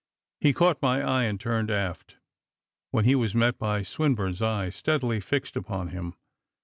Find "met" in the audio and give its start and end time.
3.35-3.59